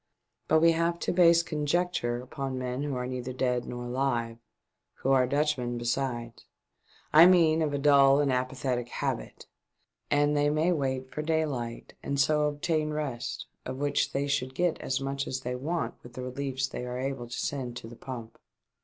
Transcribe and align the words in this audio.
But 0.47 0.61
we 0.61 0.71
have 0.71 0.97
to 1.01 1.11
base 1.11 1.43
conjecture 1.43 2.19
upon 2.23 2.57
men 2.57 2.81
who 2.81 2.95
are 2.95 3.05
neither 3.05 3.33
dead 3.33 3.65
nor 3.65 3.85
alive, 3.85 4.39
who 4.95 5.11
are 5.11 5.27
Dutchmen 5.27 5.77
besides, 5.77 6.45
I 7.13 7.27
mean 7.27 7.61
of 7.61 7.71
a 7.71 7.77
dull 7.77 8.19
and 8.19 8.33
apathetic 8.33 8.89
habit, 8.89 9.45
and 10.09 10.35
they 10.35 10.49
may 10.49 10.71
wait 10.71 11.11
for 11.11 11.21
daylight 11.21 11.93
and 12.01 12.19
so 12.19 12.47
obtain 12.47 12.89
rest, 12.89 13.45
of 13.63 13.77
which 13.77 14.11
they 14.11 14.25
should 14.25 14.55
get 14.55 14.79
as 14.81 14.99
much 14.99 15.27
as 15.27 15.41
they 15.41 15.53
want 15.55 15.93
with 16.01 16.13
the 16.13 16.23
reliefs 16.23 16.65
they 16.67 16.83
are 16.83 16.97
able 16.97 17.27
to 17.27 17.37
send 17.37 17.77
to 17.77 17.87
the 17.87 17.95
pump." 17.95 18.39